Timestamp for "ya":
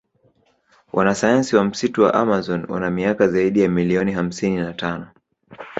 3.61-3.69